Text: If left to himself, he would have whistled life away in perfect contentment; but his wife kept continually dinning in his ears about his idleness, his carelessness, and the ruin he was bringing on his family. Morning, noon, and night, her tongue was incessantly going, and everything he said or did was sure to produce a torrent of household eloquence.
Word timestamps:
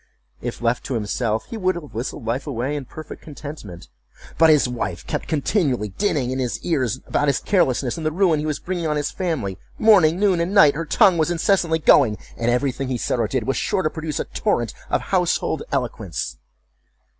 If 0.41 0.63
left 0.63 0.83
to 0.85 0.95
himself, 0.95 1.45
he 1.51 1.57
would 1.57 1.75
have 1.75 1.93
whistled 1.93 2.25
life 2.25 2.47
away 2.47 2.75
in 2.75 2.85
perfect 2.85 3.21
contentment; 3.21 3.87
but 4.39 4.49
his 4.49 4.67
wife 4.67 5.05
kept 5.05 5.27
continually 5.27 5.89
dinning 5.89 6.31
in 6.31 6.39
his 6.39 6.59
ears 6.65 7.01
about 7.05 7.27
his 7.27 7.35
idleness, 7.35 7.35
his 7.37 7.49
carelessness, 7.51 7.97
and 7.97 8.05
the 8.07 8.11
ruin 8.11 8.39
he 8.39 8.47
was 8.47 8.57
bringing 8.57 8.87
on 8.87 8.95
his 8.97 9.11
family. 9.11 9.59
Morning, 9.77 10.19
noon, 10.19 10.39
and 10.39 10.55
night, 10.55 10.73
her 10.73 10.85
tongue 10.87 11.19
was 11.19 11.29
incessantly 11.29 11.77
going, 11.77 12.17
and 12.35 12.49
everything 12.49 12.87
he 12.87 12.97
said 12.97 13.19
or 13.19 13.27
did 13.27 13.45
was 13.45 13.57
sure 13.57 13.83
to 13.83 13.91
produce 13.91 14.19
a 14.19 14.25
torrent 14.25 14.73
of 14.89 15.01
household 15.01 15.61
eloquence. 15.71 16.37